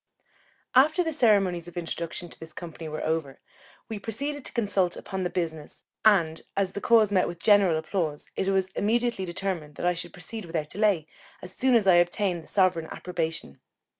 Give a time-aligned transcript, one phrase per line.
[0.73, 3.39] After the ceremonies of introduction to this company were over,
[3.87, 8.27] we proceeded to consult upon the business; and as the cause met with general applause,
[8.35, 11.05] it was immediately determined that I should proceed without delay,
[11.43, 13.59] as soon as I obtained the sovereign approbation.